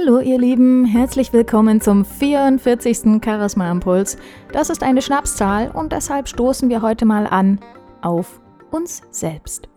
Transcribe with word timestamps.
Hallo 0.00 0.20
ihr 0.20 0.38
Lieben, 0.38 0.84
herzlich 0.84 1.32
willkommen 1.32 1.80
zum 1.80 2.04
44. 2.04 3.20
Charisma 3.24 3.70
Impuls. 3.70 4.16
Das 4.52 4.70
ist 4.70 4.82
eine 4.82 5.02
Schnapszahl 5.02 5.70
und 5.70 5.92
deshalb 5.92 6.28
stoßen 6.28 6.68
wir 6.68 6.82
heute 6.82 7.04
mal 7.04 7.26
an 7.26 7.58
auf 8.00 8.40
uns 8.70 9.02
selbst. 9.10 9.68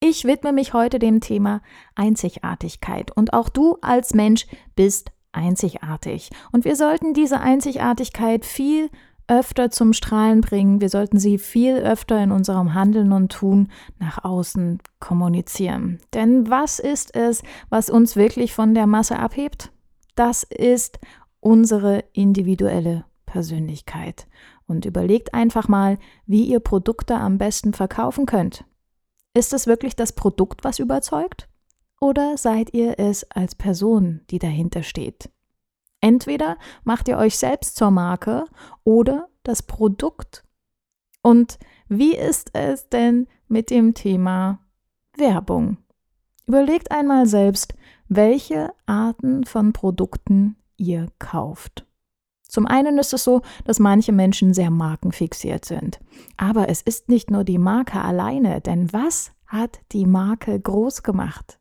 Ich 0.00 0.24
widme 0.24 0.52
mich 0.52 0.74
heute 0.74 0.98
dem 0.98 1.20
Thema 1.20 1.60
Einzigartigkeit 1.96 3.10
und 3.16 3.32
auch 3.32 3.48
du 3.48 3.78
als 3.80 4.14
Mensch 4.14 4.46
bist 4.76 5.10
einzigartig 5.32 6.30
und 6.52 6.64
wir 6.64 6.76
sollten 6.76 7.14
diese 7.14 7.40
Einzigartigkeit 7.40 8.44
viel 8.44 8.90
öfter 9.28 9.70
zum 9.70 9.92
Strahlen 9.92 10.40
bringen. 10.40 10.80
Wir 10.80 10.88
sollten 10.88 11.18
sie 11.18 11.38
viel 11.38 11.76
öfter 11.76 12.22
in 12.22 12.32
unserem 12.32 12.74
Handeln 12.74 13.12
und 13.12 13.32
Tun 13.32 13.68
nach 13.98 14.24
außen 14.24 14.80
kommunizieren. 15.00 15.98
Denn 16.12 16.50
was 16.50 16.78
ist 16.78 17.14
es, 17.14 17.42
was 17.70 17.90
uns 17.90 18.16
wirklich 18.16 18.52
von 18.52 18.74
der 18.74 18.86
Masse 18.86 19.18
abhebt? 19.18 19.72
Das 20.14 20.42
ist 20.42 20.98
unsere 21.40 22.04
individuelle 22.12 23.04
Persönlichkeit. 23.26 24.26
Und 24.66 24.86
überlegt 24.86 25.34
einfach 25.34 25.68
mal, 25.68 25.98
wie 26.26 26.44
ihr 26.44 26.60
Produkte 26.60 27.16
am 27.16 27.36
besten 27.36 27.74
verkaufen 27.74 28.24
könnt. 28.24 28.64
Ist 29.34 29.52
es 29.52 29.66
wirklich 29.66 29.96
das 29.96 30.12
Produkt, 30.12 30.64
was 30.64 30.78
überzeugt? 30.78 31.48
Oder 32.00 32.38
seid 32.38 32.72
ihr 32.72 32.98
es 32.98 33.30
als 33.30 33.54
Person, 33.54 34.20
die 34.30 34.38
dahinter 34.38 34.82
steht? 34.82 35.30
Entweder 36.04 36.58
macht 36.82 37.08
ihr 37.08 37.16
euch 37.16 37.38
selbst 37.38 37.76
zur 37.76 37.90
Marke 37.90 38.44
oder 38.84 39.30
das 39.42 39.62
Produkt. 39.62 40.44
Und 41.22 41.58
wie 41.88 42.14
ist 42.14 42.50
es 42.52 42.90
denn 42.90 43.26
mit 43.48 43.70
dem 43.70 43.94
Thema 43.94 44.58
Werbung? 45.16 45.78
Überlegt 46.46 46.90
einmal 46.90 47.24
selbst, 47.24 47.74
welche 48.06 48.70
Arten 48.84 49.44
von 49.44 49.72
Produkten 49.72 50.56
ihr 50.76 51.06
kauft. 51.18 51.86
Zum 52.46 52.66
einen 52.66 52.98
ist 52.98 53.14
es 53.14 53.24
so, 53.24 53.40
dass 53.64 53.78
manche 53.78 54.12
Menschen 54.12 54.52
sehr 54.52 54.70
markenfixiert 54.70 55.64
sind. 55.64 56.00
Aber 56.36 56.68
es 56.68 56.82
ist 56.82 57.08
nicht 57.08 57.30
nur 57.30 57.44
die 57.44 57.56
Marke 57.56 57.98
alleine, 57.98 58.60
denn 58.60 58.92
was 58.92 59.32
hat 59.46 59.80
die 59.92 60.04
Marke 60.04 60.60
groß 60.60 61.02
gemacht? 61.02 61.58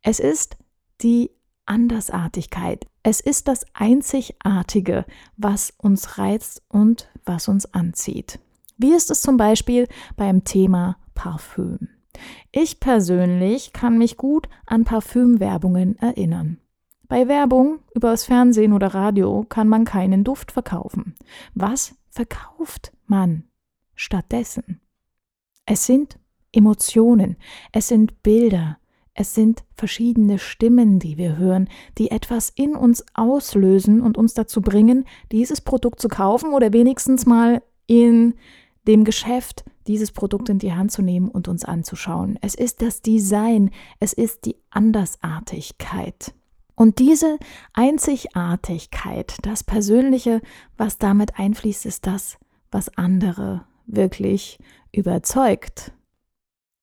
Es 0.00 0.20
ist 0.20 0.56
die 1.02 1.30
Andersartigkeit. 1.66 2.86
Es 3.02 3.20
ist 3.20 3.48
das 3.48 3.64
Einzigartige, 3.74 5.04
was 5.36 5.72
uns 5.78 6.18
reizt 6.18 6.62
und 6.68 7.08
was 7.24 7.48
uns 7.48 7.72
anzieht. 7.72 8.38
Wie 8.76 8.92
ist 8.92 9.10
es 9.10 9.20
zum 9.20 9.36
Beispiel 9.36 9.88
beim 10.16 10.44
Thema 10.44 10.96
Parfüm? 11.14 11.88
Ich 12.52 12.80
persönlich 12.80 13.72
kann 13.72 13.98
mich 13.98 14.16
gut 14.16 14.48
an 14.66 14.84
Parfümwerbungen 14.84 15.98
erinnern. 15.98 16.58
Bei 17.08 17.28
Werbung 17.28 17.80
übers 17.94 18.24
Fernsehen 18.24 18.72
oder 18.72 18.88
Radio 18.88 19.44
kann 19.48 19.68
man 19.68 19.84
keinen 19.84 20.24
Duft 20.24 20.52
verkaufen. 20.52 21.14
Was 21.54 21.94
verkauft 22.10 22.92
man 23.06 23.44
stattdessen? 23.94 24.80
Es 25.66 25.86
sind 25.86 26.18
Emotionen, 26.52 27.36
es 27.72 27.88
sind 27.88 28.22
Bilder, 28.22 28.78
es 29.14 29.34
sind 29.34 29.64
verschiedene 29.76 30.38
Stimmen, 30.38 30.98
die 30.98 31.16
wir 31.16 31.36
hören, 31.36 31.68
die 31.98 32.10
etwas 32.10 32.50
in 32.50 32.74
uns 32.74 33.04
auslösen 33.14 34.00
und 34.00 34.18
uns 34.18 34.34
dazu 34.34 34.60
bringen, 34.60 35.04
dieses 35.30 35.60
Produkt 35.60 36.00
zu 36.00 36.08
kaufen 36.08 36.52
oder 36.52 36.72
wenigstens 36.72 37.24
mal 37.24 37.62
in 37.86 38.34
dem 38.88 39.04
Geschäft 39.04 39.64
dieses 39.86 40.10
Produkt 40.12 40.48
in 40.48 40.58
die 40.58 40.72
Hand 40.72 40.90
zu 40.90 41.02
nehmen 41.02 41.28
und 41.28 41.46
uns 41.46 41.64
anzuschauen. 41.64 42.38
Es 42.40 42.54
ist 42.54 42.82
das 42.82 43.02
Design, 43.02 43.70
es 44.00 44.12
ist 44.12 44.46
die 44.46 44.56
Andersartigkeit. 44.70 46.34
Und 46.74 46.98
diese 46.98 47.38
Einzigartigkeit, 47.72 49.36
das 49.42 49.62
Persönliche, 49.62 50.40
was 50.76 50.98
damit 50.98 51.38
einfließt, 51.38 51.86
ist 51.86 52.06
das, 52.06 52.36
was 52.72 52.96
andere 52.96 53.64
wirklich 53.86 54.58
überzeugt. 54.90 55.92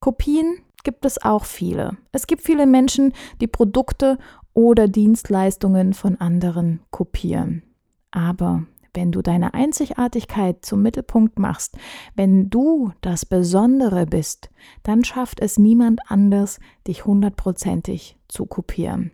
Kopien 0.00 0.58
gibt 0.86 1.04
es 1.04 1.20
auch 1.20 1.44
viele. 1.46 1.96
Es 2.12 2.28
gibt 2.28 2.42
viele 2.42 2.64
Menschen, 2.64 3.12
die 3.40 3.48
Produkte 3.48 4.18
oder 4.54 4.86
Dienstleistungen 4.86 5.94
von 5.94 6.20
anderen 6.20 6.78
kopieren. 6.92 7.64
Aber 8.12 8.62
wenn 8.94 9.10
du 9.10 9.20
deine 9.20 9.52
Einzigartigkeit 9.52 10.64
zum 10.64 10.82
Mittelpunkt 10.82 11.40
machst, 11.40 11.76
wenn 12.14 12.50
du 12.50 12.92
das 13.00 13.26
Besondere 13.26 14.06
bist, 14.06 14.48
dann 14.84 15.02
schafft 15.02 15.40
es 15.40 15.58
niemand 15.58 16.02
anders, 16.06 16.60
dich 16.86 17.04
hundertprozentig 17.04 18.16
zu 18.28 18.46
kopieren. 18.46 19.10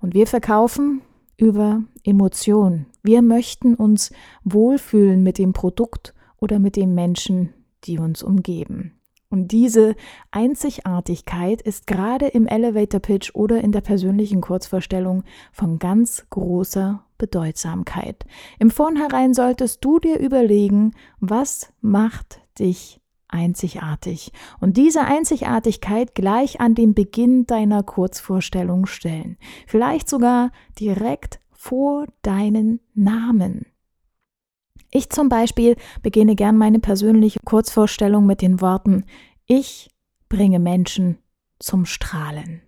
Und 0.00 0.14
wir 0.14 0.26
verkaufen 0.26 1.02
über 1.36 1.84
Emotionen. 2.02 2.86
Wir 3.04 3.22
möchten 3.22 3.76
uns 3.76 4.10
wohlfühlen 4.42 5.22
mit 5.22 5.38
dem 5.38 5.52
Produkt 5.52 6.14
oder 6.40 6.58
mit 6.58 6.74
den 6.74 6.96
Menschen, 6.96 7.54
die 7.84 8.00
uns 8.00 8.24
umgeben. 8.24 8.98
Und 9.32 9.50
diese 9.50 9.96
Einzigartigkeit 10.30 11.62
ist 11.62 11.86
gerade 11.86 12.26
im 12.26 12.46
Elevator 12.46 13.00
Pitch 13.00 13.34
oder 13.34 13.62
in 13.62 13.72
der 13.72 13.80
persönlichen 13.80 14.42
Kurzvorstellung 14.42 15.24
von 15.52 15.78
ganz 15.78 16.26
großer 16.28 17.02
Bedeutsamkeit. 17.16 18.26
Im 18.58 18.70
Vornherein 18.70 19.32
solltest 19.32 19.82
du 19.82 19.98
dir 19.98 20.18
überlegen, 20.18 20.92
was 21.18 21.72
macht 21.80 22.42
dich 22.58 23.00
einzigartig 23.28 24.32
und 24.60 24.76
diese 24.76 25.00
Einzigartigkeit 25.00 26.14
gleich 26.14 26.60
an 26.60 26.74
den 26.74 26.92
Beginn 26.92 27.46
deiner 27.46 27.82
Kurzvorstellung 27.82 28.84
stellen. 28.84 29.38
Vielleicht 29.66 30.10
sogar 30.10 30.52
direkt 30.78 31.40
vor 31.52 32.06
deinen 32.20 32.80
Namen. 32.92 33.71
Ich 34.94 35.08
zum 35.08 35.30
Beispiel 35.30 35.76
beginne 36.02 36.36
gern 36.36 36.58
meine 36.58 36.78
persönliche 36.78 37.40
Kurzvorstellung 37.44 38.26
mit 38.26 38.42
den 38.42 38.60
Worten 38.60 39.04
Ich 39.46 39.90
bringe 40.28 40.58
Menschen 40.58 41.16
zum 41.58 41.86
Strahlen. 41.86 42.60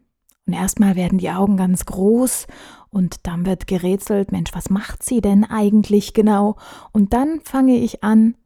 Und 0.47 0.55
erstmal 0.55 0.97
werden 0.97 1.19
die 1.19 1.31
Augen 1.31 1.59
ganz 1.59 1.85
groß 1.85 2.47
und 2.89 3.27
dann 3.27 3.45
wird 3.45 3.67
gerätselt, 3.67 4.33
Mensch, 4.33 4.55
was 4.55 4.71
macht 4.71 5.03
sie 5.03 5.21
denn 5.21 5.45
eigentlich 5.45 6.15
genau? 6.15 6.57
Und 6.93 7.13
dann 7.13 7.41
fange 7.43 7.77
ich 7.77 8.03
an, 8.03 8.37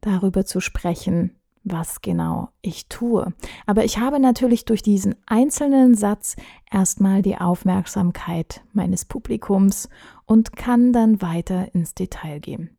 darüber 0.00 0.44
zu 0.44 0.60
sprechen, 0.60 1.34
was 1.64 2.02
genau 2.02 2.50
ich 2.60 2.88
tue. 2.88 3.32
Aber 3.66 3.84
ich 3.84 3.98
habe 3.98 4.20
natürlich 4.20 4.64
durch 4.64 4.82
diesen 4.82 5.16
einzelnen 5.26 5.94
Satz 5.94 6.36
erstmal 6.70 7.22
die 7.22 7.38
Aufmerksamkeit 7.38 8.62
meines 8.72 9.04
Publikums 9.04 9.88
und 10.24 10.54
kann 10.54 10.92
dann 10.92 11.20
weiter 11.20 11.74
ins 11.74 11.94
Detail 11.94 12.38
gehen. 12.38 12.76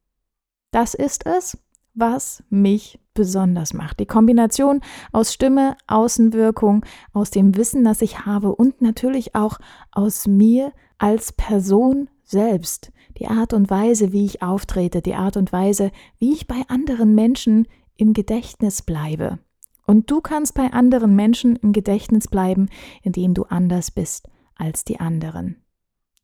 Das 0.75 0.93
ist 0.93 1.25
es, 1.25 1.57
was 1.93 2.43
mich 2.49 2.99
besonders 3.13 3.73
macht. 3.73 4.01
Die 4.01 4.05
Kombination 4.05 4.81
aus 5.13 5.31
Stimme, 5.31 5.77
Außenwirkung, 5.87 6.85
aus 7.13 7.31
dem 7.31 7.55
Wissen, 7.55 7.85
das 7.85 8.01
ich 8.01 8.25
habe 8.25 8.53
und 8.53 8.81
natürlich 8.81 9.35
auch 9.35 9.57
aus 9.93 10.27
mir 10.27 10.73
als 10.97 11.31
Person 11.31 12.09
selbst. 12.25 12.91
Die 13.19 13.27
Art 13.27 13.53
und 13.53 13.69
Weise, 13.69 14.11
wie 14.11 14.25
ich 14.25 14.41
auftrete, 14.41 15.01
die 15.01 15.15
Art 15.15 15.37
und 15.37 15.53
Weise, 15.53 15.91
wie 16.19 16.33
ich 16.33 16.45
bei 16.45 16.63
anderen 16.67 17.15
Menschen 17.15 17.69
im 17.95 18.11
Gedächtnis 18.11 18.81
bleibe. 18.81 19.39
Und 19.87 20.11
du 20.11 20.19
kannst 20.19 20.55
bei 20.55 20.73
anderen 20.73 21.15
Menschen 21.15 21.55
im 21.55 21.71
Gedächtnis 21.71 22.27
bleiben, 22.27 22.67
indem 23.01 23.33
du 23.33 23.43
anders 23.43 23.91
bist 23.91 24.27
als 24.57 24.83
die 24.83 24.99
anderen. 24.99 25.63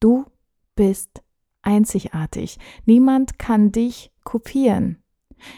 Du 0.01 0.25
bist 0.75 1.23
einzigartig. 1.61 2.59
Niemand 2.85 3.39
kann 3.39 3.71
dich 3.71 4.10
kopieren. 4.23 4.97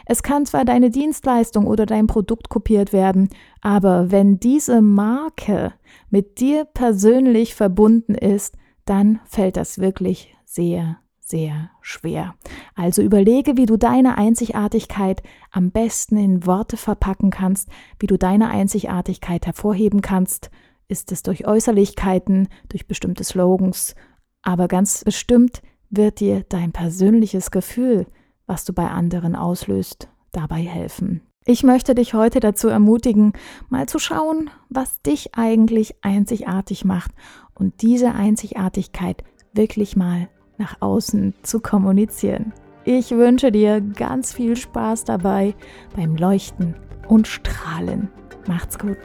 Es 0.05 0.23
kann 0.23 0.45
zwar 0.45 0.65
deine 0.65 0.89
Dienstleistung 0.89 1.67
oder 1.67 1.85
dein 1.85 2.07
Produkt 2.07 2.49
kopiert 2.49 2.93
werden, 2.93 3.29
aber 3.61 4.11
wenn 4.11 4.39
diese 4.39 4.81
Marke 4.81 5.73
mit 6.09 6.39
dir 6.39 6.65
persönlich 6.65 7.55
verbunden 7.55 8.15
ist, 8.15 8.57
dann 8.85 9.19
fällt 9.25 9.57
das 9.57 9.79
wirklich 9.79 10.35
sehr, 10.45 10.97
sehr 11.19 11.69
schwer. 11.81 12.35
Also 12.75 13.01
überlege, 13.01 13.57
wie 13.57 13.65
du 13.65 13.77
deine 13.77 14.17
Einzigartigkeit 14.17 15.23
am 15.51 15.71
besten 15.71 16.17
in 16.17 16.45
Worte 16.45 16.77
verpacken 16.77 17.29
kannst, 17.29 17.69
wie 17.99 18.07
du 18.07 18.17
deine 18.17 18.49
Einzigartigkeit 18.49 19.45
hervorheben 19.45 20.01
kannst. 20.01 20.51
Ist 20.87 21.11
es 21.11 21.23
durch 21.23 21.47
Äußerlichkeiten, 21.47 22.49
durch 22.69 22.87
bestimmte 22.87 23.23
Slogans, 23.23 23.95
aber 24.41 24.67
ganz 24.67 25.03
bestimmt 25.03 25.61
wird 25.89 26.19
dir 26.19 26.43
dein 26.49 26.71
persönliches 26.71 27.51
Gefühl, 27.51 28.05
was 28.47 28.65
du 28.65 28.73
bei 28.73 28.89
anderen 28.89 29.35
auslöst, 29.35 30.09
dabei 30.31 30.61
helfen. 30.61 31.21
Ich 31.45 31.63
möchte 31.63 31.93
dich 31.93 32.13
heute 32.13 32.39
dazu 32.39 32.69
ermutigen, 32.69 33.33
mal 33.69 33.87
zu 33.87 33.99
schauen, 33.99 34.49
was 34.69 35.01
dich 35.01 35.35
eigentlich 35.35 35.95
einzigartig 36.01 36.85
macht 36.85 37.11
und 37.53 37.81
diese 37.81 38.13
Einzigartigkeit 38.13 39.23
wirklich 39.53 39.95
mal 39.97 40.29
nach 40.57 40.77
außen 40.81 41.33
zu 41.43 41.59
kommunizieren. 41.59 42.53
Ich 42.85 43.11
wünsche 43.11 43.51
dir 43.51 43.81
ganz 43.81 44.33
viel 44.33 44.55
Spaß 44.55 45.03
dabei 45.03 45.55
beim 45.95 46.15
Leuchten 46.15 46.75
und 47.07 47.27
Strahlen. 47.27 48.09
Macht's 48.47 48.79
gut. 48.79 48.97